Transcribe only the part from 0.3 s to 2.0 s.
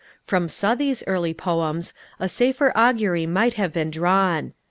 Southey's early poems,